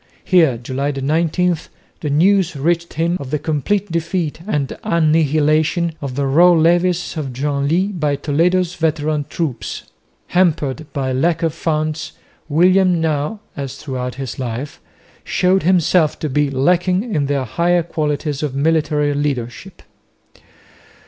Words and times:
Here 0.23 0.57
(July 0.57 0.91
19) 0.99 1.57
the 1.99 2.09
news 2.09 2.55
reached 2.55 2.93
him 2.93 3.17
of 3.19 3.29
the 3.29 3.37
complete 3.37 3.91
defeat 3.91 4.39
and 4.47 4.75
annihilation 4.83 5.93
of 6.01 6.15
the 6.15 6.25
raw 6.25 6.53
levies 6.53 7.15
of 7.17 7.31
Genlis 7.31 7.91
by 7.99 8.15
Toledo's 8.15 8.73
veteran 8.73 9.25
troops. 9.29 9.83
Hampered 10.29 10.87
by 10.91 11.13
lack 11.13 11.43
of 11.43 11.53
funds 11.53 12.13
William 12.49 12.99
now, 12.99 13.41
as 13.55 13.75
throughout 13.77 14.15
his 14.15 14.39
life, 14.39 14.81
showed 15.23 15.61
himself 15.61 16.17
to 16.17 16.29
be 16.29 16.49
lacking 16.49 17.13
in 17.13 17.27
the 17.27 17.43
higher 17.45 17.83
qualities 17.83 18.41
of 18.41 18.55
military 18.55 19.13
leadership. 19.13 19.83